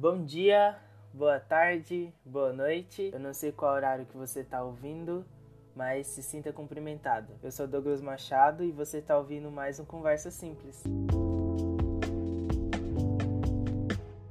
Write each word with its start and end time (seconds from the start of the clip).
Bom 0.00 0.24
dia, 0.24 0.78
boa 1.12 1.40
tarde, 1.40 2.14
boa 2.24 2.52
noite. 2.52 3.10
Eu 3.12 3.18
não 3.18 3.34
sei 3.34 3.50
qual 3.50 3.74
horário 3.74 4.06
que 4.06 4.16
você 4.16 4.42
está 4.42 4.62
ouvindo, 4.62 5.26
mas 5.74 6.06
se 6.06 6.22
sinta 6.22 6.52
cumprimentado. 6.52 7.32
Eu 7.42 7.50
sou 7.50 7.66
Douglas 7.66 8.00
Machado 8.00 8.62
e 8.62 8.70
você 8.70 8.98
está 8.98 9.18
ouvindo 9.18 9.50
mais 9.50 9.80
um 9.80 9.84
Conversa 9.84 10.30
Simples. 10.30 10.84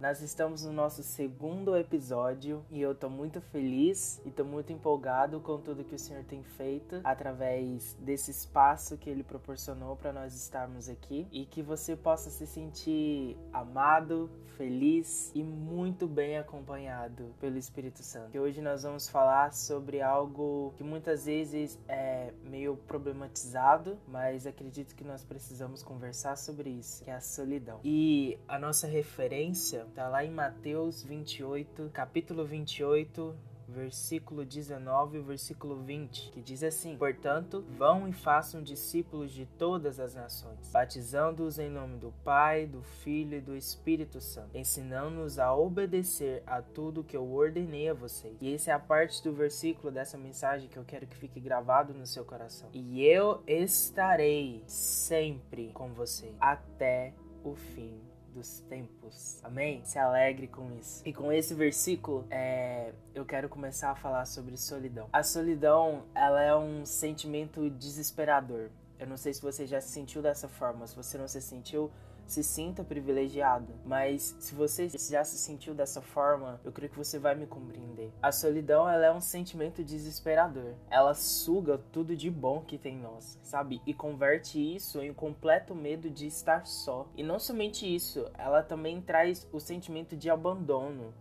Nós 0.07 0.21
estamos 0.21 0.63
no 0.63 0.71
nosso 0.71 1.03
segundo 1.03 1.75
episódio 1.75 2.63
e 2.71 2.79
eu 2.79 2.95
tô 2.95 3.09
muito 3.09 3.41
feliz 3.41 4.21
e 4.25 4.31
tô 4.31 4.45
muito 4.45 4.71
empolgado 4.71 5.41
com 5.41 5.59
tudo 5.59 5.83
que 5.83 5.95
o 5.95 5.99
Senhor 5.99 6.23
tem 6.23 6.41
feito 6.43 7.01
através 7.03 7.93
desse 7.99 8.31
espaço 8.31 8.97
que 8.97 9.09
ele 9.09 9.21
proporcionou 9.21 9.97
para 9.97 10.13
nós 10.13 10.33
estarmos 10.33 10.87
aqui 10.87 11.27
e 11.29 11.43
que 11.43 11.61
você 11.61 11.93
possa 11.93 12.29
se 12.29 12.47
sentir 12.47 13.35
amado, 13.51 14.29
feliz 14.55 15.29
e 15.35 15.43
muito 15.43 16.07
bem 16.07 16.37
acompanhado 16.37 17.35
pelo 17.41 17.57
Espírito 17.57 18.01
Santo. 18.01 18.31
Que 18.31 18.39
hoje 18.39 18.61
nós 18.61 18.83
vamos 18.83 19.09
falar 19.09 19.53
sobre 19.53 20.01
algo 20.01 20.73
que 20.77 20.85
muitas 20.85 21.25
vezes 21.25 21.77
é 21.85 22.31
meio 22.45 22.77
problematizado, 22.87 23.99
mas 24.07 24.47
acredito 24.47 24.95
que 24.95 25.03
nós 25.03 25.25
precisamos 25.25 25.83
conversar 25.83 26.37
sobre 26.37 26.69
isso, 26.69 27.03
que 27.03 27.11
é 27.11 27.15
a 27.15 27.19
solidão. 27.19 27.81
E 27.83 28.39
a 28.47 28.57
nossa 28.57 28.87
referência 28.87 29.85
Está 29.97 30.09
lá 30.09 30.23
em 30.23 30.29
Mateus 30.29 31.01
28, 31.01 31.89
capítulo 31.91 32.45
28, 32.45 33.35
versículo 33.67 34.45
19 34.45 35.17
e 35.17 35.21
versículo 35.21 35.75
20, 35.77 36.29
que 36.29 36.39
diz 36.39 36.61
assim: 36.61 36.95
Portanto, 36.95 37.65
vão 37.75 38.07
e 38.07 38.13
façam 38.13 38.61
discípulos 38.61 39.31
de 39.31 39.47
todas 39.47 39.99
as 39.99 40.13
nações, 40.13 40.69
batizando-os 40.71 41.57
em 41.57 41.67
nome 41.67 41.97
do 41.97 42.13
Pai, 42.23 42.67
do 42.67 42.83
Filho 42.83 43.39
e 43.39 43.41
do 43.41 43.55
Espírito 43.55 44.21
Santo, 44.21 44.55
ensinando-os 44.55 45.39
a 45.39 45.51
obedecer 45.55 46.43
a 46.45 46.61
tudo 46.61 47.03
que 47.03 47.17
eu 47.17 47.27
ordenei 47.33 47.89
a 47.89 47.95
vocês. 47.95 48.37
E 48.39 48.53
essa 48.53 48.69
é 48.69 48.73
a 48.75 48.79
parte 48.79 49.23
do 49.23 49.33
versículo 49.33 49.91
dessa 49.91 50.15
mensagem 50.15 50.69
que 50.69 50.77
eu 50.77 50.85
quero 50.85 51.07
que 51.07 51.17
fique 51.17 51.39
gravado 51.39 51.95
no 51.95 52.05
seu 52.05 52.23
coração. 52.23 52.69
E 52.71 53.03
eu 53.03 53.41
estarei 53.47 54.63
sempre 54.67 55.71
com 55.73 55.91
você 55.91 56.35
até 56.39 57.15
o 57.43 57.55
fim 57.55 57.99
dos 58.37 58.59
tempos. 58.69 59.39
Amém? 59.43 59.81
Se 59.83 59.97
alegre 59.97 60.47
com 60.47 60.71
isso. 60.79 61.01
E 61.03 61.11
com 61.11 61.31
esse 61.31 61.55
versículo, 61.55 62.25
é, 62.29 62.93
eu 63.15 63.25
quero 63.25 63.49
começar 63.49 63.89
a 63.89 63.95
falar 63.95 64.25
sobre 64.25 64.55
solidão. 64.55 65.09
A 65.11 65.23
solidão, 65.23 66.03
ela 66.13 66.41
é 66.41 66.55
um 66.55 66.85
sentimento 66.85 67.67
desesperador. 67.71 68.69
Eu 68.99 69.07
não 69.07 69.17
sei 69.17 69.33
se 69.33 69.41
você 69.41 69.65
já 69.65 69.81
se 69.81 69.89
sentiu 69.89 70.21
dessa 70.21 70.47
forma. 70.47 70.85
Se 70.85 70.95
você 70.95 71.17
não 71.17 71.27
se 71.27 71.41
sentiu, 71.41 71.91
se 72.27 72.43
sinta 72.43 72.83
privilegiado. 72.83 73.73
Mas 73.85 74.35
se 74.39 74.53
você 74.53 74.89
já 74.89 75.23
se 75.23 75.37
sentiu 75.37 75.73
dessa 75.73 76.01
forma, 76.01 76.59
eu 76.63 76.71
creio 76.71 76.91
que 76.91 76.97
você 76.97 77.17
vai 77.17 77.33
me 77.33 77.47
compreender. 77.47 78.11
A 78.21 78.31
solidão, 78.31 78.87
ela 78.87 79.05
é 79.05 79.11
um 79.11 79.21
sentimento 79.21 79.83
desesperador. 79.83 80.73
Ela 80.89 81.13
suga 81.13 81.79
tudo 81.91 82.15
de 82.15 82.29
bom 82.29 82.61
que 82.61 82.77
tem 82.77 82.97
em 82.97 83.01
nós, 83.01 83.39
sabe? 83.43 83.81
E 83.85 83.93
converte 83.93 84.59
isso 84.59 85.01
em 85.01 85.11
um 85.11 85.13
completo 85.13 85.73
medo 85.73 86.09
de 86.09 86.27
estar 86.27 86.65
só. 86.65 87.07
E 87.15 87.23
não 87.23 87.39
somente 87.39 87.93
isso, 87.93 88.29
ela 88.37 88.61
também 88.61 89.01
traz 89.01 89.47
o 89.51 89.59
sentimento 89.59 90.15
de 90.15 90.29
abandono, 90.29 91.13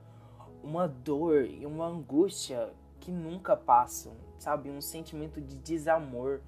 uma 0.63 0.89
dor 0.89 1.45
e 1.45 1.65
uma 1.65 1.87
angústia 1.87 2.73
que 2.99 3.13
nunca 3.13 3.57
passam, 3.57 4.15
sabe? 4.39 4.71
Um 4.71 4.81
sentimento 4.81 5.41
de 5.41 5.57
desamor 5.59 6.41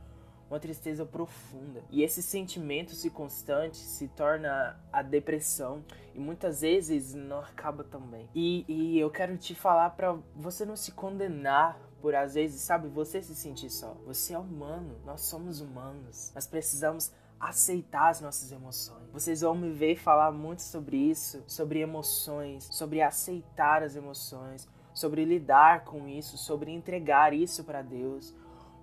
uma 0.50 0.58
tristeza 0.58 1.04
profunda. 1.04 1.82
E 1.90 2.02
esse 2.02 2.22
sentimento 2.22 2.92
se 2.92 3.10
constante 3.10 3.76
se 3.76 4.08
torna 4.08 4.78
a 4.92 5.02
depressão 5.02 5.84
e 6.14 6.18
muitas 6.18 6.62
vezes 6.62 7.14
não 7.14 7.40
acaba 7.40 7.84
também. 7.84 8.28
E, 8.34 8.64
e 8.68 8.98
eu 8.98 9.10
quero 9.10 9.36
te 9.36 9.54
falar 9.54 9.90
para 9.90 10.16
você 10.34 10.64
não 10.64 10.76
se 10.76 10.92
condenar 10.92 11.78
por 12.00 12.14
às 12.14 12.34
vezes, 12.34 12.60
sabe, 12.60 12.88
você 12.88 13.20
se 13.20 13.34
sentir 13.34 13.70
só. 13.70 13.96
Você 14.06 14.32
é 14.32 14.38
humano, 14.38 14.96
nós 15.04 15.22
somos 15.22 15.60
humanos. 15.60 16.30
Nós 16.34 16.46
precisamos 16.46 17.12
aceitar 17.40 18.10
as 18.10 18.20
nossas 18.20 18.50
emoções. 18.50 19.08
Vocês 19.12 19.40
vão 19.40 19.54
me 19.54 19.72
ver 19.72 19.96
falar 19.96 20.32
muito 20.32 20.62
sobre 20.62 20.96
isso, 20.96 21.42
sobre 21.46 21.80
emoções, 21.80 22.68
sobre 22.70 23.00
aceitar 23.00 23.82
as 23.82 23.94
emoções, 23.96 24.68
sobre 24.92 25.24
lidar 25.24 25.84
com 25.84 26.08
isso, 26.08 26.36
sobre 26.36 26.72
entregar 26.72 27.32
isso 27.32 27.64
para 27.64 27.82
Deus. 27.82 28.34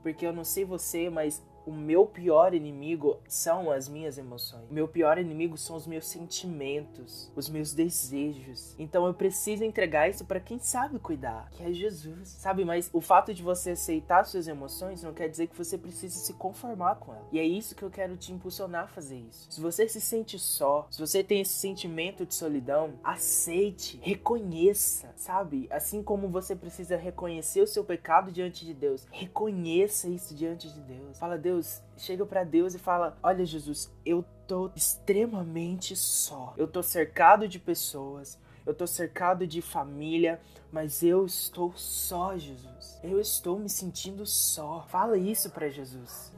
Porque 0.02 0.26
eu 0.26 0.34
não 0.34 0.44
sei 0.44 0.64
você, 0.64 1.10
mas 1.10 1.44
o 1.66 1.72
meu 1.72 2.06
pior 2.06 2.54
inimigo 2.54 3.20
são 3.28 3.72
as 3.72 3.90
minhas 3.90 4.18
emoções. 4.18 4.70
O 4.70 4.74
meu 4.74 4.88
pior 4.88 5.18
inimigo 5.18 5.58
são 5.58 5.76
os 5.76 5.88
meus 5.88 6.08
sentimentos, 6.08 7.32
os 7.36 7.50
meus 7.50 7.74
desejos. 7.74 8.76
Então 8.78 9.06
eu 9.06 9.14
preciso 9.14 9.64
entregar 9.64 10.10
isso 10.10 10.26
para 10.26 10.40
quem 10.40 10.60
sabe 10.60 11.00
cuidar, 11.00 11.50
que 11.52 11.64
é 11.64 11.72
Jesus. 11.72 12.30
Sabe, 12.30 12.64
mas 12.64 12.90
o 12.94 13.02
fato 13.02 13.34
de 13.34 13.42
você 13.42 13.72
aceitar 13.72 14.26
suas 14.26 14.48
emoções 14.48 15.04
não 15.04 15.14
quer 15.14 15.28
dizer 15.28 15.48
que 15.48 15.58
você 15.58 15.78
precisa 15.78 16.18
se 16.18 16.34
conformar 16.34 16.96
com 16.96 17.14
ela. 17.14 17.28
E 17.32 17.40
é 17.40 17.44
isso 17.44 17.76
que 17.76 17.84
eu 17.84 17.90
quero 17.90 18.18
te 18.18 18.32
impulsionar 18.32 18.84
a 18.84 18.88
fazer 18.88 19.18
isso. 19.18 19.48
Se 19.50 19.62
você 19.62 19.88
se 19.88 20.00
sente 20.00 20.38
só, 20.38 20.88
se 20.90 21.00
você 21.00 21.24
tem 21.24 21.42
esse 21.42 21.54
sentimento 21.54 22.26
de 22.26 22.34
solidão, 22.34 22.94
aceite, 23.04 24.00
reconheça, 24.02 25.12
sabe? 25.16 25.68
Assim 25.72 26.04
como 26.04 26.28
você 26.30 26.56
precisa 26.56 26.96
reconhecer 26.96 27.62
o 27.62 27.68
seu 27.68 27.84
pecado 27.84 28.32
diante 28.32 28.66
de 28.66 28.74
Deus, 28.74 29.08
reconheça 29.12 30.08
isso 30.08 30.36
diante 30.36 30.72
de 30.72 30.80
Deus. 30.82 31.18
Fala, 31.18 31.38
Deus, 31.38 31.55
Deus, 31.56 31.82
chega 31.98 32.26
para 32.26 32.44
Deus 32.44 32.76
e 32.76 32.80
fala: 32.80 33.18
Olha, 33.24 33.46
Jesus, 33.46 33.92
eu 34.06 34.26
tô 34.46 34.70
extremamente 34.76 35.96
só. 35.96 36.54
Eu 36.58 36.68
tô 36.68 36.84
cercado 36.84 37.48
de 37.48 37.60
pessoas, 37.60 38.38
eu 38.66 38.74
tô 38.74 38.86
cercado 38.86 39.48
de 39.48 39.62
família, 39.62 40.42
mas 40.72 41.02
eu 41.02 41.26
estou 41.26 41.74
só, 41.76 42.38
Jesus. 42.38 43.00
Eu 43.02 43.20
estou 43.20 43.58
me 43.58 43.70
sentindo 43.70 44.26
só. 44.26 44.86
Fala 44.90 45.18
isso 45.18 45.50
para 45.50 45.70
Jesus. 45.70 46.34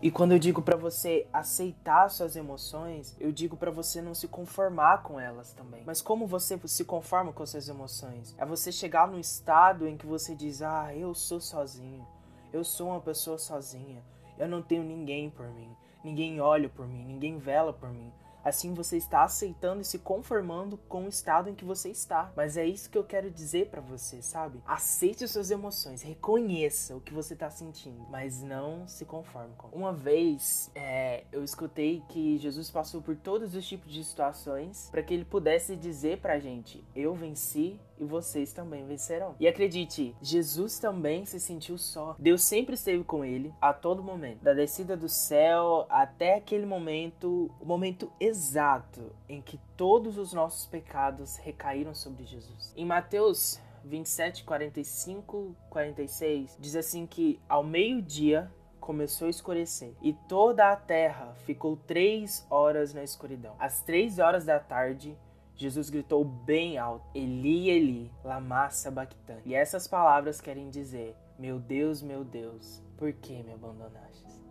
E 0.00 0.10
quando 0.10 0.32
eu 0.32 0.38
digo 0.38 0.60
para 0.60 0.76
você 0.76 1.26
aceitar 1.32 2.10
suas 2.10 2.36
emoções, 2.36 3.16
eu 3.18 3.32
digo 3.32 3.56
para 3.56 3.70
você 3.70 4.02
não 4.02 4.14
se 4.14 4.28
conformar 4.28 5.02
com 5.02 5.18
elas 5.18 5.52
também. 5.52 5.82
Mas 5.86 6.02
como 6.02 6.26
você 6.26 6.58
se 6.66 6.84
conforma 6.84 7.32
com 7.32 7.46
suas 7.46 7.68
emoções? 7.68 8.34
É 8.36 8.44
você 8.44 8.70
chegar 8.70 9.08
num 9.08 9.18
estado 9.18 9.86
em 9.86 9.96
que 9.96 10.06
você 10.06 10.34
diz: 10.34 10.62
"Ah, 10.62 10.94
eu 10.94 11.14
sou 11.14 11.40
sozinho. 11.40 12.06
Eu 12.52 12.64
sou 12.64 12.88
uma 12.88 13.00
pessoa 13.00 13.38
sozinha. 13.38 14.02
Eu 14.38 14.48
não 14.48 14.62
tenho 14.62 14.82
ninguém 14.82 15.30
por 15.30 15.46
mim. 15.46 15.68
Ninguém 16.02 16.40
olha 16.40 16.68
por 16.68 16.86
mim, 16.86 17.04
ninguém 17.04 17.38
vela 17.38 17.72
por 17.72 17.88
mim. 17.90 18.12
Assim 18.44 18.74
você 18.74 18.96
está 18.96 19.24
aceitando 19.24 19.80
e 19.80 19.84
se 19.84 19.98
conformando 19.98 20.76
com 20.88 21.04
o 21.04 21.08
estado 21.08 21.48
em 21.48 21.54
que 21.54 21.64
você 21.64 21.88
está. 21.88 22.32
Mas 22.36 22.56
é 22.56 22.66
isso 22.66 22.90
que 22.90 22.98
eu 22.98 23.04
quero 23.04 23.30
dizer 23.30 23.68
para 23.70 23.80
você, 23.80 24.20
sabe? 24.20 24.60
Aceite 24.66 25.26
suas 25.26 25.50
emoções, 25.50 26.02
reconheça 26.02 26.94
o 26.94 27.00
que 27.00 27.14
você 27.14 27.34
está 27.34 27.50
sentindo, 27.50 28.06
mas 28.10 28.42
não 28.42 28.86
se 28.86 29.04
conforme 29.04 29.54
com. 29.56 29.68
Uma 29.68 29.92
vez 29.92 30.70
é, 30.74 31.24
eu 31.32 31.42
escutei 31.42 32.02
que 32.08 32.38
Jesus 32.38 32.70
passou 32.70 33.00
por 33.00 33.16
todos 33.16 33.54
os 33.54 33.66
tipos 33.66 33.92
de 33.92 34.04
situações 34.04 34.88
para 34.90 35.02
que 35.02 35.14
ele 35.14 35.24
pudesse 35.24 35.76
dizer 35.76 36.18
pra 36.18 36.38
gente: 36.38 36.84
Eu 36.94 37.14
venci 37.14 37.80
e 37.98 38.04
vocês 38.04 38.52
também 38.52 38.86
vencerão. 38.86 39.34
E 39.38 39.46
acredite, 39.46 40.14
Jesus 40.20 40.78
também 40.78 41.24
se 41.24 41.38
sentiu 41.38 41.78
só. 41.78 42.16
Deus 42.18 42.42
sempre 42.42 42.74
esteve 42.74 43.04
com 43.04 43.24
ele 43.24 43.52
a 43.60 43.72
todo 43.72 44.02
momento, 44.02 44.42
da 44.42 44.52
descida 44.52 44.96
do 44.96 45.08
céu 45.08 45.86
até 45.88 46.34
aquele 46.34 46.66
momento, 46.66 47.50
o 47.60 47.64
momento 47.64 48.10
exato 48.34 49.12
em 49.28 49.40
que 49.40 49.60
todos 49.76 50.18
os 50.18 50.32
nossos 50.32 50.66
pecados 50.66 51.36
recaíram 51.36 51.94
sobre 51.94 52.24
Jesus. 52.24 52.72
Em 52.76 52.84
Mateus 52.84 53.60
27, 53.84 54.42
45, 54.42 55.54
46, 55.70 56.56
diz 56.58 56.74
assim 56.74 57.06
que 57.06 57.40
ao 57.48 57.62
meio-dia 57.62 58.50
começou 58.80 59.28
a 59.28 59.30
escurecer 59.30 59.94
e 60.02 60.12
toda 60.28 60.72
a 60.72 60.74
terra 60.76 61.32
ficou 61.44 61.76
três 61.76 62.44
horas 62.50 62.92
na 62.92 63.04
escuridão. 63.04 63.54
Às 63.60 63.82
três 63.82 64.18
horas 64.18 64.44
da 64.44 64.58
tarde, 64.58 65.16
Jesus 65.54 65.88
gritou 65.88 66.24
bem 66.24 66.76
alto: 66.76 67.06
Eli, 67.14 67.70
Eli, 67.70 68.12
lama 68.24 68.68
sabachthani. 68.68 69.42
E 69.44 69.54
essas 69.54 69.86
palavras 69.86 70.40
querem 70.40 70.70
dizer: 70.70 71.14
Meu 71.38 71.60
Deus, 71.60 72.02
meu 72.02 72.24
Deus, 72.24 72.82
por 72.96 73.12
que 73.12 73.44
me 73.44 73.52
abandonaste? 73.52 74.42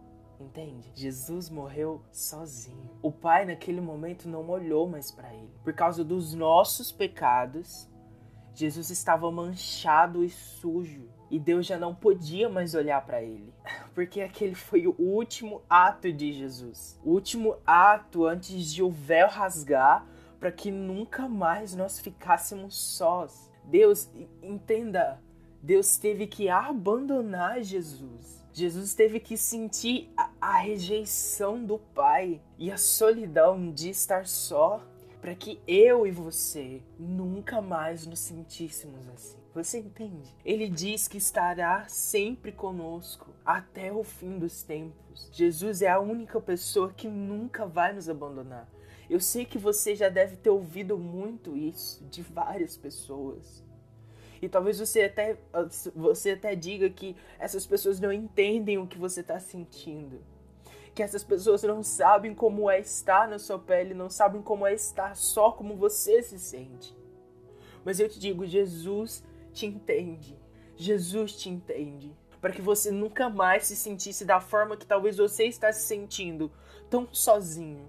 Entende? 0.44 0.92
Jesus 0.94 1.50
morreu 1.50 2.02
sozinho. 2.12 2.92
O 3.02 3.12
Pai 3.12 3.46
naquele 3.46 3.80
momento 3.80 4.28
não 4.28 4.50
olhou 4.50 4.88
mais 4.88 5.12
para 5.12 5.34
ele. 5.34 5.52
Por 5.64 5.74
causa 5.74 6.04
dos 6.04 6.34
nossos 6.34 6.92
pecados, 6.92 7.90
Jesus 8.54 8.90
estava 8.90 9.32
manchado 9.32 10.24
e 10.24 10.30
sujo. 10.30 11.10
E 11.32 11.40
Deus 11.40 11.66
já 11.66 11.78
não 11.80 11.96
podia 11.96 12.50
mais 12.50 12.76
olhar 12.76 13.04
para 13.06 13.24
ele. 13.24 13.54
Porque 13.96 14.22
aquele 14.22 14.54
foi 14.54 14.86
o 14.86 14.96
último 15.00 15.62
ato 15.70 16.12
de 16.12 16.32
Jesus. 16.34 17.00
O 17.04 17.12
último 17.12 17.56
ato 17.66 18.26
antes 18.26 18.72
de 18.72 18.84
o 18.84 18.92
véu 18.92 19.28
rasgar 19.28 20.06
para 20.40 20.52
que 20.52 20.70
nunca 20.70 21.28
mais 21.28 21.74
nós 21.74 22.00
ficássemos 22.00 22.76
sós. 22.76 23.50
Deus, 23.64 24.12
entenda, 24.42 25.20
Deus 25.62 25.96
teve 25.98 26.28
que 26.28 26.50
abandonar 26.50 27.64
Jesus. 27.64 28.44
Jesus 28.52 28.94
teve 28.94 29.20
que 29.20 29.36
sentir 29.36 30.14
a 30.44 30.58
rejeição 30.58 31.64
do 31.64 31.80
Pai 31.80 32.42
e 32.58 32.70
a 32.70 32.76
solidão 32.76 33.72
de 33.72 33.90
estar 33.90 34.28
só 34.28 34.84
para 35.22 35.34
que 35.34 35.58
eu 35.66 36.06
e 36.06 36.12
você 36.12 36.82
nunca 37.00 37.62
mais 37.62 38.06
nos 38.06 38.20
sentíssemos 38.20 39.08
assim. 39.08 39.38
Você 39.56 39.80
entende? 39.80 40.36
Ele 40.44 40.68
diz 40.68 41.08
que 41.08 41.18
estará 41.18 41.88
sempre 41.88 42.52
conosco 42.52 43.34
até 43.46 43.94
o 43.94 44.04
fim 44.04 44.38
dos 44.38 44.64
tempos. 44.64 45.30
Jesus 45.32 45.82
é 45.82 45.88
a 45.88 46.02
única 46.02 46.42
pessoa 46.42 46.92
que 46.92 47.08
nunca 47.08 47.66
vai 47.66 47.94
nos 47.94 48.10
abandonar. 48.10 48.68
Eu 49.10 49.22
sei 49.22 49.46
que 49.46 49.58
você 49.58 49.96
já 49.96 50.10
deve 50.10 50.36
ter 50.36 50.50
ouvido 50.50 50.98
muito 50.98 51.56
isso 51.56 52.04
de 52.12 52.22
várias 52.22 52.76
pessoas. 52.76 53.64
E 54.42 54.50
talvez 54.50 54.78
você 54.78 55.04
até, 55.04 55.38
você 55.96 56.32
até 56.32 56.54
diga 56.54 56.90
que 56.90 57.16
essas 57.40 57.66
pessoas 57.66 57.98
não 57.98 58.12
entendem 58.12 58.78
o 58.78 58.86
que 58.86 58.98
você 58.98 59.22
está 59.22 59.40
sentindo. 59.40 60.33
Que 60.94 61.02
essas 61.02 61.24
pessoas 61.24 61.64
não 61.64 61.82
sabem 61.82 62.36
como 62.36 62.70
é 62.70 62.80
estar 62.80 63.28
na 63.28 63.40
sua 63.40 63.58
pele, 63.58 63.94
não 63.94 64.10
sabem 64.10 64.42
como 64.42 64.66
é 64.66 64.74
estar 64.74 65.16
só 65.16 65.52
como 65.52 65.76
você 65.76 66.22
se 66.22 66.38
sente. 66.38 66.96
Mas 67.84 68.00
eu 68.00 68.08
te 68.08 68.20
digo, 68.20 68.46
Jesus 68.46 69.24
te 69.52 69.66
entende. 69.66 70.38
Jesus 70.76 71.36
te 71.36 71.50
entende. 71.50 72.16
Para 72.40 72.52
que 72.52 72.62
você 72.62 72.92
nunca 72.92 73.30
mais 73.30 73.66
se 73.66 73.76
sentisse 73.76 74.26
da 74.26 74.40
forma 74.40 74.78
que 74.78 74.86
talvez 74.86 75.18
você 75.18 75.46
está 75.46 75.72
se 75.72 75.86
sentindo, 75.86 76.52
tão 76.90 77.08
sozinho. 77.12 77.88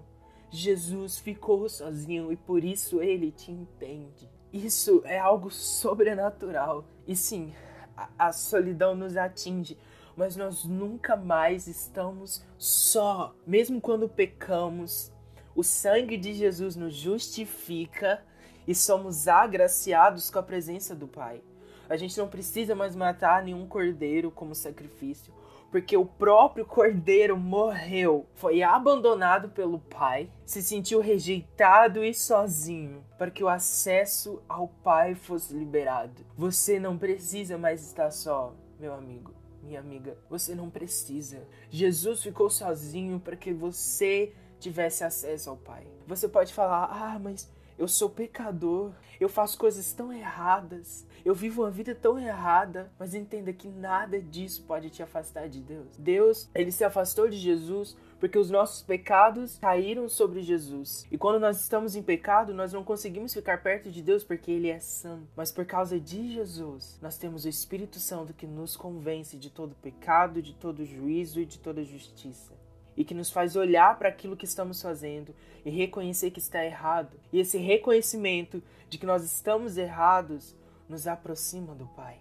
Jesus 0.49 1.17
ficou 1.17 1.67
sozinho 1.67 2.31
e 2.31 2.37
por 2.37 2.63
isso 2.63 3.01
ele 3.01 3.31
te 3.31 3.51
entende. 3.51 4.29
Isso 4.53 5.01
é 5.03 5.19
algo 5.19 5.51
sobrenatural. 5.51 6.85
E 7.05 7.15
sim, 7.15 7.53
a, 7.97 8.09
a 8.17 8.31
solidão 8.31 8.95
nos 8.95 9.17
atinge, 9.17 9.77
mas 10.15 10.35
nós 10.35 10.63
nunca 10.63 11.15
mais 11.15 11.67
estamos 11.67 12.43
só. 12.57 13.35
Mesmo 13.45 13.81
quando 13.81 14.07
pecamos, 14.07 15.11
o 15.55 15.63
sangue 15.63 16.17
de 16.17 16.33
Jesus 16.33 16.75
nos 16.75 16.95
justifica 16.95 18.23
e 18.67 18.73
somos 18.73 19.27
agraciados 19.27 20.29
com 20.29 20.39
a 20.39 20.43
presença 20.43 20.95
do 20.95 21.07
Pai. 21.07 21.41
A 21.87 21.97
gente 21.97 22.17
não 22.17 22.27
precisa 22.27 22.73
mais 22.73 22.95
matar 22.95 23.43
nenhum 23.43 23.67
cordeiro 23.67 24.31
como 24.31 24.55
sacrifício, 24.55 25.31
porque 25.71 25.95
o 25.95 26.05
próprio 26.05 26.65
cordeiro 26.65 27.37
morreu, 27.37 28.25
foi 28.33 28.63
abandonado 28.63 29.49
pelo 29.49 29.79
pai, 29.79 30.29
se 30.45 30.63
sentiu 30.63 30.99
rejeitado 30.99 32.03
e 32.03 32.13
sozinho, 32.13 33.03
para 33.17 33.29
que 33.29 33.43
o 33.43 33.49
acesso 33.49 34.41
ao 34.47 34.67
pai 34.67 35.15
fosse 35.15 35.53
liberado. 35.53 36.25
Você 36.35 36.79
não 36.79 36.97
precisa 36.97 37.57
mais 37.57 37.85
estar 37.85 38.09
só, 38.09 38.53
meu 38.79 38.93
amigo. 38.93 39.44
Minha 39.65 39.79
amiga, 39.79 40.15
você 40.29 40.53
não 40.53 40.69
precisa. 40.69 41.47
Jesus 41.71 42.21
ficou 42.21 42.49
sozinho 42.51 43.19
para 43.19 43.35
que 43.35 43.51
você 43.51 44.31
tivesse 44.59 45.03
acesso 45.03 45.49
ao 45.49 45.57
Pai. 45.57 45.87
Você 46.05 46.27
pode 46.27 46.53
falar: 46.53 46.85
"Ah, 46.85 47.17
mas 47.19 47.49
eu 47.77 47.87
sou 47.87 48.09
pecador, 48.09 48.91
eu 49.19 49.29
faço 49.29 49.57
coisas 49.57 49.93
tão 49.93 50.11
erradas, 50.11 51.05
eu 51.23 51.33
vivo 51.33 51.63
uma 51.63 51.71
vida 51.71 51.95
tão 51.95 52.19
errada, 52.19 52.91
mas 52.99 53.13
entenda 53.13 53.51
que 53.51 53.67
nada 53.67 54.21
disso 54.21 54.63
pode 54.63 54.89
te 54.89 55.01
afastar 55.01 55.49
de 55.49 55.59
Deus. 55.59 55.87
Deus, 55.97 56.49
ele 56.53 56.71
se 56.71 56.83
afastou 56.83 57.29
de 57.29 57.37
Jesus 57.37 57.97
porque 58.19 58.37
os 58.37 58.49
nossos 58.49 58.81
pecados 58.81 59.57
caíram 59.59 60.07
sobre 60.07 60.41
Jesus. 60.41 61.05
E 61.11 61.17
quando 61.17 61.39
nós 61.39 61.59
estamos 61.59 61.95
em 61.95 62.03
pecado, 62.03 62.53
nós 62.53 62.71
não 62.71 62.83
conseguimos 62.83 63.33
ficar 63.33 63.61
perto 63.61 63.91
de 63.91 64.01
Deus 64.01 64.23
porque 64.23 64.51
ele 64.51 64.69
é 64.69 64.79
santo. 64.79 65.27
Mas 65.35 65.51
por 65.51 65.65
causa 65.65 65.99
de 65.99 66.33
Jesus, 66.33 66.97
nós 67.01 67.17
temos 67.17 67.45
o 67.45 67.49
Espírito 67.49 67.99
Santo 67.99 68.33
que 68.33 68.47
nos 68.47 68.77
convence 68.77 69.37
de 69.37 69.49
todo 69.49 69.75
pecado, 69.75 70.41
de 70.41 70.53
todo 70.53 70.85
juízo 70.85 71.39
e 71.39 71.45
de 71.45 71.59
toda 71.59 71.83
justiça 71.83 72.53
e 72.95 73.03
que 73.03 73.13
nos 73.13 73.29
faz 73.29 73.55
olhar 73.55 73.97
para 73.97 74.09
aquilo 74.09 74.37
que 74.37 74.45
estamos 74.45 74.81
fazendo 74.81 75.35
e 75.63 75.69
reconhecer 75.69 76.31
que 76.31 76.39
está 76.39 76.63
errado. 76.63 77.19
E 77.31 77.39
esse 77.39 77.57
reconhecimento 77.57 78.61
de 78.89 78.97
que 78.97 79.05
nós 79.05 79.23
estamos 79.23 79.77
errados 79.77 80.55
nos 80.87 81.07
aproxima 81.07 81.73
do 81.73 81.87
Pai 81.87 82.19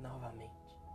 novamente. 0.00 0.50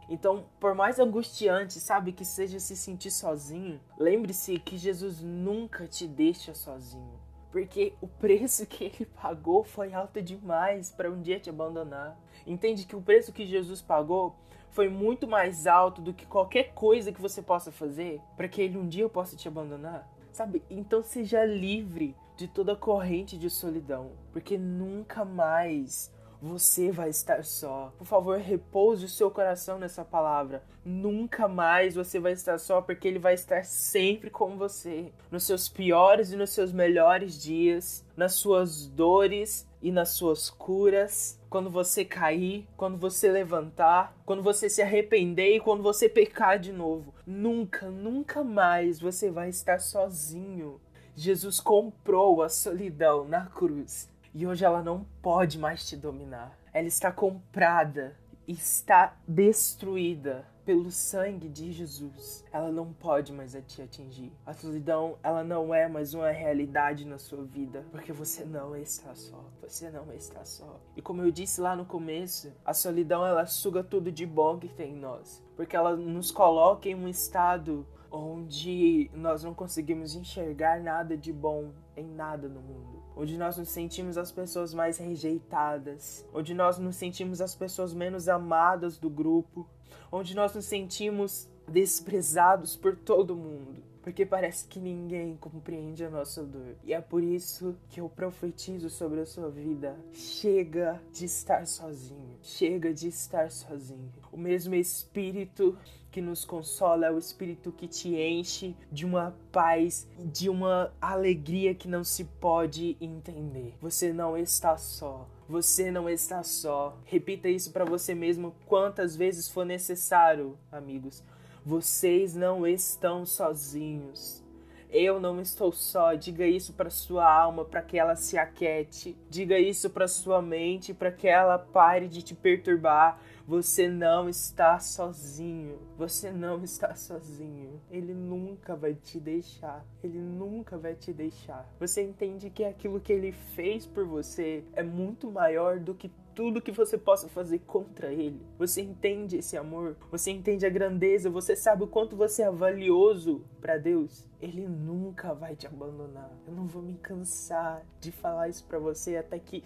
Então, 0.09 0.45
por 0.59 0.73
mais 0.73 0.99
angustiante, 0.99 1.79
sabe, 1.79 2.13
que 2.13 2.23
seja 2.23 2.59
se 2.59 2.77
sentir 2.77 3.11
sozinho, 3.11 3.79
lembre-se 3.99 4.57
que 4.59 4.77
Jesus 4.77 5.21
nunca 5.21 5.85
te 5.85 6.07
deixa 6.07 6.53
sozinho. 6.53 7.26
Porque 7.57 7.95
o 7.99 8.07
preço 8.07 8.67
que 8.67 8.83
ele 8.83 9.07
pagou 9.19 9.63
foi 9.63 9.91
alto 9.91 10.21
demais 10.21 10.91
para 10.91 11.09
um 11.09 11.19
dia 11.23 11.39
te 11.39 11.49
abandonar. 11.49 12.15
Entende 12.45 12.85
que 12.85 12.95
o 12.95 13.01
preço 13.01 13.33
que 13.33 13.47
Jesus 13.47 13.81
pagou 13.81 14.35
foi 14.69 14.87
muito 14.87 15.27
mais 15.27 15.65
alto 15.65 15.99
do 15.99 16.13
que 16.13 16.27
qualquer 16.27 16.75
coisa 16.75 17.11
que 17.11 17.19
você 17.19 17.41
possa 17.41 17.71
fazer 17.71 18.21
para 18.35 18.47
que 18.47 18.61
ele 18.61 18.77
um 18.77 18.87
dia 18.87 19.09
possa 19.09 19.35
te 19.35 19.47
abandonar? 19.47 20.07
Sabe? 20.31 20.61
Então 20.69 21.01
seja 21.01 21.43
livre 21.45 22.15
de 22.35 22.47
toda 22.47 22.75
corrente 22.75 23.39
de 23.39 23.49
solidão, 23.49 24.11
porque 24.31 24.55
nunca 24.55 25.25
mais 25.25 26.13
você 26.41 26.91
vai 26.91 27.09
estar 27.09 27.43
só. 27.43 27.93
Por 27.97 28.05
favor, 28.05 28.37
repouse 28.37 29.05
o 29.05 29.09
seu 29.09 29.31
coração 29.31 29.79
nessa 29.79 30.05
palavra. 30.05 30.63
Nunca 30.85 31.47
mais 31.47 31.95
você 31.95 32.19
vai 32.19 32.33
estar 32.33 32.57
só, 32.57 32.81
porque 32.81 33.07
Ele 33.07 33.19
vai 33.19 33.33
estar 33.33 33.63
sempre 33.65 34.29
com 34.29 34.57
você. 34.57 35.11
Nos 35.31 35.45
seus 35.45 35.67
piores 35.67 36.31
e 36.31 36.35
nos 36.35 36.51
seus 36.51 36.71
melhores 36.71 37.41
dias, 37.41 38.05
nas 38.15 38.33
suas 38.33 38.87
dores 38.87 39.67
e 39.81 39.91
nas 39.91 40.09
suas 40.09 40.49
curas. 40.49 41.39
Quando 41.49 41.69
você 41.69 42.05
cair, 42.05 42.67
quando 42.77 42.97
você 42.97 43.31
levantar, 43.31 44.15
quando 44.25 44.43
você 44.43 44.69
se 44.69 44.81
arrepender 44.81 45.55
e 45.55 45.59
quando 45.59 45.81
você 45.81 46.07
pecar 46.07 46.59
de 46.59 46.71
novo. 46.71 47.13
Nunca, 47.25 47.89
nunca 47.89 48.43
mais 48.43 48.99
você 48.99 49.31
vai 49.31 49.49
estar 49.49 49.79
sozinho. 49.79 50.79
Jesus 51.15 51.59
comprou 51.59 52.43
a 52.43 52.49
solidão 52.49 53.27
na 53.27 53.47
cruz 53.47 54.07
e 54.33 54.45
hoje 54.45 54.65
ela 54.65 54.81
não 54.81 55.05
pode 55.21 55.57
mais 55.57 55.87
te 55.87 55.95
dominar. 55.95 56.57
Ela 56.73 56.87
está 56.87 57.11
comprada, 57.11 58.15
está 58.47 59.17
destruída 59.27 60.45
pelo 60.67 60.91
sangue 60.91 61.47
de 61.47 61.71
Jesus. 61.71 62.43
Ela 62.51 62.69
não 62.69 62.91
pode 62.91 63.31
mais 63.31 63.57
te 63.65 63.81
atingir. 63.81 64.33
A 64.45 64.53
solidão, 64.53 65.17
ela 65.23 65.41
não 65.41 65.73
é 65.73 65.87
mais 65.87 66.13
uma 66.13 66.29
realidade 66.29 67.05
na 67.05 67.17
sua 67.17 67.45
vida, 67.45 67.85
porque 67.89 68.11
você 68.11 68.43
não 68.43 68.75
está 68.75 69.15
só. 69.15 69.45
Você 69.61 69.89
não 69.89 70.11
está 70.11 70.43
só. 70.43 70.77
E 70.95 71.01
como 71.01 71.21
eu 71.21 71.31
disse 71.31 71.61
lá 71.61 71.73
no 71.73 71.85
começo, 71.85 72.51
a 72.65 72.73
solidão 72.73 73.25
ela 73.25 73.45
suga 73.45 73.81
tudo 73.81 74.11
de 74.11 74.25
bom 74.25 74.57
que 74.59 74.67
tem 74.67 74.91
em 74.91 74.99
nós, 74.99 75.41
porque 75.55 75.75
ela 75.75 75.95
nos 75.95 76.31
coloca 76.31 76.89
em 76.89 76.95
um 76.95 77.07
estado 77.07 77.87
onde 78.11 79.09
nós 79.13 79.43
não 79.43 79.53
conseguimos 79.53 80.15
enxergar 80.15 80.81
nada 80.81 81.15
de 81.15 81.31
bom 81.31 81.71
em 81.95 82.05
nada 82.05 82.49
no 82.49 82.61
mundo 82.61 82.96
onde 83.17 83.35
nós 83.35 83.57
nos 83.57 83.69
sentimos 83.69 84.15
as 84.15 84.31
pessoas 84.31 84.75
mais 84.75 84.99
rejeitadas, 84.99 86.23
onde 86.31 86.53
nós 86.53 86.77
nos 86.77 86.95
sentimos 86.95 87.41
as 87.41 87.55
pessoas 87.55 87.91
menos 87.91 88.29
amadas 88.29 88.97
do 88.97 89.09
grupo, 89.09 89.67
onde 90.11 90.35
nós 90.35 90.53
nos 90.53 90.65
sentimos 90.65 91.49
desprezados 91.67 92.75
por 92.75 92.95
todo 92.95 93.35
mundo. 93.35 93.81
Porque 94.07 94.25
parece 94.25 94.65
que 94.65 94.79
ninguém 94.79 95.35
compreende 95.35 96.01
a 96.05 96.09
nossa 96.09 96.41
dor. 96.41 96.77
E 96.81 96.93
é 96.93 97.01
por 97.01 97.21
isso 97.21 97.75
que 97.89 97.99
eu 97.99 98.07
profetizo 98.07 98.89
sobre 98.89 99.19
a 99.19 99.25
sua 99.25 99.49
vida. 99.49 99.97
Chega 100.13 101.01
de 101.11 101.25
estar 101.25 101.67
sozinho. 101.67 102.37
Chega 102.41 102.93
de 102.93 103.09
estar 103.09 103.51
sozinho. 103.51 104.09
O 104.31 104.37
mesmo 104.37 104.73
Espírito 104.75 105.77
que 106.09 106.21
nos 106.21 106.45
consola, 106.45 107.07
é 107.07 107.11
o 107.11 107.17
Espírito 107.17 107.69
que 107.69 107.85
te 107.85 108.15
enche 108.15 108.77
de 108.89 109.05
uma 109.05 109.35
paz, 109.51 110.07
de 110.17 110.47
uma 110.49 110.89
alegria 111.01 111.75
que 111.75 111.89
não 111.89 112.05
se 112.05 112.23
pode 112.23 112.95
entender. 113.01 113.75
Você 113.81 114.13
não 114.13 114.37
está 114.37 114.77
só. 114.77 115.27
Você 115.49 115.91
não 115.91 116.09
está 116.09 116.43
só. 116.43 116.97
Repita 117.03 117.49
isso 117.49 117.73
para 117.73 117.83
você 117.83 118.15
mesmo 118.15 118.55
quantas 118.67 119.17
vezes 119.17 119.49
for 119.49 119.65
necessário, 119.65 120.57
amigos. 120.71 121.21
Vocês 121.67 122.33
não 122.33 122.65
estão 122.65 123.25
sozinhos. 123.25 124.41
Eu 124.89 125.19
não 125.19 125.41
estou 125.41 125.73
só. 125.73 126.13
Diga 126.13 126.47
isso 126.47 126.71
para 126.71 126.89
sua 126.89 127.29
alma, 127.29 127.65
para 127.65 127.81
que 127.81 127.99
ela 127.99 128.15
se 128.15 128.37
aquete. 128.37 129.17
Diga 129.29 129.59
isso 129.59 129.89
para 129.89 130.07
sua 130.07 130.41
mente, 130.41 130.93
para 130.93 131.11
que 131.11 131.27
ela 131.27 131.59
pare 131.59 132.07
de 132.07 132.21
te 132.21 132.33
perturbar 132.33 133.19
você 133.47 133.87
não 133.87 134.27
está 134.27 134.77
sozinho. 134.77 135.79
Você 135.97 136.29
não 136.29 136.61
está 136.65 136.93
sozinho. 136.95 137.79
Ele 137.89 138.13
nunca 138.13 138.75
vai 138.75 138.93
te 138.93 139.21
deixar. 139.21 139.85
Ele 140.03 140.19
nunca 140.19 140.77
vai 140.77 140.95
te 140.95 141.13
deixar. 141.13 141.65
Você 141.79 142.03
entende 142.03 142.49
que 142.49 142.65
aquilo 142.65 142.99
que 142.99 143.13
ele 143.13 143.31
fez 143.31 143.85
por 143.85 144.05
você 144.05 144.65
é 144.73 144.83
muito 144.83 145.31
maior 145.31 145.79
do 145.79 145.95
que 145.95 146.11
tudo 146.37 146.61
que 146.61 146.71
você 146.71 146.99
possa 146.99 147.27
fazer 147.27 147.57
contra 147.65 148.13
ele. 148.13 148.39
Você 148.59 148.79
entende 148.79 149.37
esse 149.37 149.57
amor? 149.57 149.97
Você 150.11 150.29
entende 150.29 150.67
a 150.67 150.69
grandeza? 150.69 151.31
Você 151.31 151.55
sabe 151.55 151.83
o 151.83 151.87
quanto 151.87 152.15
você 152.15 152.43
é 152.43 152.51
valioso 152.51 153.43
para 153.59 153.79
Deus? 153.79 154.29
Ele 154.39 154.67
nunca 154.67 155.33
vai 155.33 155.55
te 155.55 155.65
abandonar. 155.65 156.29
Eu 156.45 156.53
não 156.53 156.67
vou 156.67 156.83
me 156.83 156.93
cansar 156.93 157.83
de 157.99 158.11
falar 158.11 158.49
isso 158.49 158.63
para 158.65 158.77
você 158.77 159.17
até 159.17 159.39
que 159.39 159.63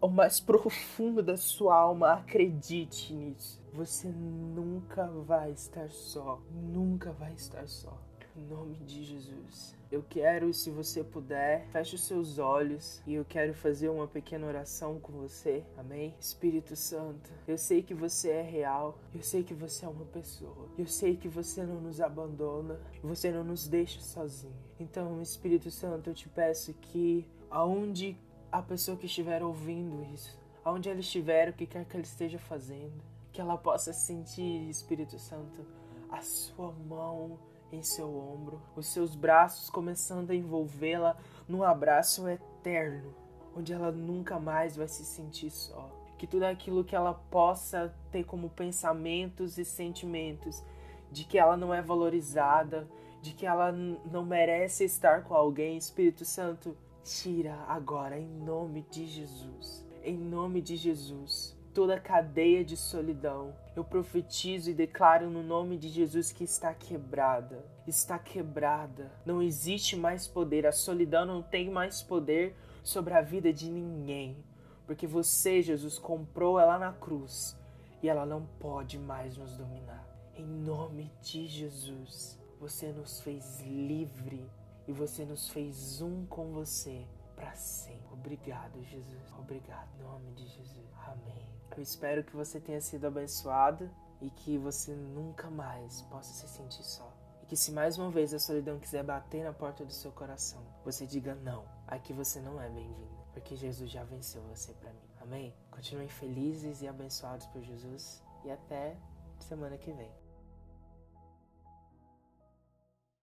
o 0.00 0.08
mais 0.08 0.40
profundo 0.40 1.22
da 1.22 1.36
sua 1.36 1.76
alma, 1.76 2.14
acredite 2.14 3.14
nisso. 3.14 3.62
Você 3.72 4.08
nunca 4.08 5.06
vai 5.06 5.52
estar 5.52 5.88
só. 5.90 6.40
Nunca 6.50 7.12
vai 7.12 7.34
estar 7.34 7.68
só. 7.68 7.96
Em 8.40 8.44
nome 8.46 8.74
de 8.86 9.04
Jesus. 9.04 9.76
Eu 9.92 10.02
quero, 10.08 10.54
se 10.54 10.70
você 10.70 11.04
puder, 11.04 11.66
feche 11.66 11.96
os 11.96 12.04
seus 12.04 12.38
olhos 12.38 13.02
e 13.06 13.12
eu 13.12 13.22
quero 13.22 13.52
fazer 13.52 13.90
uma 13.90 14.08
pequena 14.08 14.46
oração 14.46 14.98
com 14.98 15.12
você. 15.12 15.62
Amém? 15.76 16.14
Espírito 16.18 16.74
Santo, 16.74 17.30
eu 17.46 17.58
sei 17.58 17.82
que 17.82 17.92
você 17.92 18.30
é 18.30 18.40
real. 18.40 18.98
Eu 19.14 19.20
sei 19.20 19.42
que 19.42 19.52
você 19.52 19.84
é 19.84 19.88
uma 19.88 20.06
pessoa. 20.06 20.70
Eu 20.78 20.86
sei 20.86 21.16
que 21.16 21.28
você 21.28 21.64
não 21.64 21.82
nos 21.82 22.00
abandona. 22.00 22.80
Você 23.02 23.30
não 23.30 23.44
nos 23.44 23.68
deixa 23.68 24.00
sozinho. 24.00 24.56
Então, 24.78 25.20
Espírito 25.20 25.70
Santo, 25.70 26.08
eu 26.08 26.14
te 26.14 26.26
peço 26.30 26.72
que 26.72 27.28
aonde 27.50 28.16
a 28.50 28.62
pessoa 28.62 28.96
que 28.96 29.04
estiver 29.04 29.42
ouvindo 29.42 30.02
isso, 30.14 30.38
aonde 30.64 30.88
ela 30.88 31.00
estiver, 31.00 31.50
o 31.50 31.52
que 31.52 31.66
quer 31.66 31.84
que 31.84 31.94
ela 31.94 32.04
esteja 32.04 32.38
fazendo, 32.38 33.02
que 33.32 33.40
ela 33.40 33.58
possa 33.58 33.92
sentir, 33.92 34.66
Espírito 34.70 35.18
Santo, 35.18 35.62
a 36.10 36.22
sua 36.22 36.72
mão 36.72 37.38
em 37.72 37.82
seu 37.82 38.08
ombro, 38.08 38.60
os 38.76 38.86
seus 38.86 39.14
braços 39.14 39.70
começando 39.70 40.30
a 40.30 40.34
envolvê-la 40.34 41.16
num 41.48 41.62
abraço 41.62 42.28
eterno, 42.28 43.14
onde 43.56 43.72
ela 43.72 43.92
nunca 43.92 44.38
mais 44.38 44.76
vai 44.76 44.88
se 44.88 45.04
sentir 45.04 45.50
só. 45.50 45.90
Que 46.18 46.26
tudo 46.26 46.44
aquilo 46.44 46.84
que 46.84 46.94
ela 46.94 47.14
possa 47.14 47.94
ter 48.10 48.24
como 48.24 48.50
pensamentos 48.50 49.56
e 49.58 49.64
sentimentos 49.64 50.62
de 51.10 51.24
que 51.24 51.38
ela 51.38 51.56
não 51.56 51.72
é 51.72 51.80
valorizada, 51.80 52.88
de 53.22 53.32
que 53.32 53.46
ela 53.46 53.72
não 53.72 54.24
merece 54.24 54.84
estar 54.84 55.24
com 55.24 55.34
alguém, 55.34 55.76
Espírito 55.76 56.24
Santo, 56.24 56.76
tira 57.02 57.54
agora 57.66 58.18
em 58.18 58.28
nome 58.28 58.86
de 58.90 59.06
Jesus. 59.06 59.86
Em 60.02 60.16
nome 60.16 60.60
de 60.60 60.76
Jesus 60.76 61.59
toda 61.74 61.94
a 61.94 62.00
cadeia 62.00 62.64
de 62.64 62.76
solidão. 62.76 63.54
Eu 63.74 63.84
profetizo 63.84 64.70
e 64.70 64.74
declaro 64.74 65.30
no 65.30 65.42
nome 65.42 65.78
de 65.78 65.88
Jesus 65.88 66.32
que 66.32 66.44
está 66.44 66.74
quebrada. 66.74 67.64
Está 67.86 68.18
quebrada. 68.18 69.10
Não 69.24 69.42
existe 69.42 69.96
mais 69.96 70.26
poder. 70.26 70.66
A 70.66 70.72
solidão 70.72 71.24
não 71.24 71.42
tem 71.42 71.70
mais 71.70 72.02
poder 72.02 72.56
sobre 72.82 73.14
a 73.14 73.22
vida 73.22 73.52
de 73.52 73.70
ninguém. 73.70 74.44
Porque 74.86 75.06
você, 75.06 75.62
Jesus, 75.62 75.98
comprou 75.98 76.58
ela 76.58 76.78
na 76.78 76.92
cruz 76.92 77.56
e 78.02 78.08
ela 78.08 78.26
não 78.26 78.44
pode 78.58 78.98
mais 78.98 79.36
nos 79.36 79.56
dominar. 79.56 80.06
Em 80.34 80.46
nome 80.46 81.12
de 81.22 81.46
Jesus, 81.46 82.38
você 82.58 82.92
nos 82.92 83.20
fez 83.20 83.60
livre 83.60 84.50
e 84.88 84.92
você 84.92 85.24
nos 85.24 85.48
fez 85.48 86.00
um 86.00 86.26
com 86.26 86.52
você 86.52 87.06
para 87.36 87.54
sempre. 87.54 88.12
Obrigado, 88.12 88.82
Jesus. 88.84 89.32
Obrigado. 89.38 89.88
Em 89.98 90.02
nome 90.02 90.32
de 90.32 90.46
Jesus. 90.46 90.86
Amém. 91.06 91.49
Eu 91.80 91.84
espero 91.84 92.22
que 92.22 92.36
você 92.36 92.60
tenha 92.60 92.78
sido 92.78 93.06
abençoado 93.06 93.90
e 94.20 94.28
que 94.28 94.58
você 94.58 94.94
nunca 94.94 95.48
mais 95.48 96.02
possa 96.02 96.30
se 96.30 96.46
sentir 96.46 96.84
só. 96.84 97.10
E 97.42 97.46
que 97.46 97.56
se 97.56 97.72
mais 97.72 97.96
uma 97.96 98.10
vez 98.10 98.34
a 98.34 98.38
solidão 98.38 98.78
quiser 98.78 99.02
bater 99.02 99.42
na 99.42 99.54
porta 99.54 99.82
do 99.82 99.90
seu 99.90 100.12
coração, 100.12 100.62
você 100.84 101.06
diga 101.06 101.34
não. 101.36 101.64
Aqui 101.86 102.12
você 102.12 102.38
não 102.38 102.60
é 102.60 102.68
bem-vindo, 102.68 103.24
porque 103.32 103.56
Jesus 103.56 103.90
já 103.90 104.04
venceu 104.04 104.42
você 104.42 104.74
para 104.74 104.92
mim. 104.92 105.08
Amém? 105.22 105.54
Continuem 105.70 106.10
felizes 106.10 106.82
e 106.82 106.86
abençoados 106.86 107.46
por 107.46 107.62
Jesus 107.62 108.22
e 108.44 108.50
até 108.50 108.94
semana 109.38 109.78
que 109.78 109.90
vem. 109.90 110.19